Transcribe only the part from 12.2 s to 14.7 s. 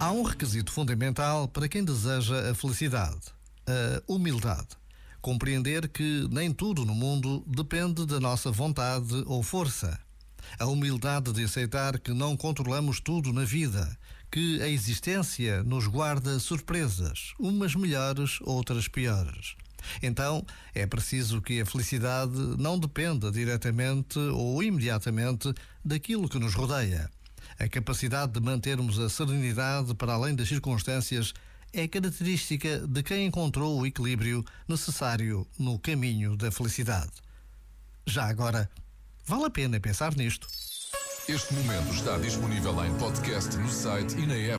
controlamos tudo na vida, que a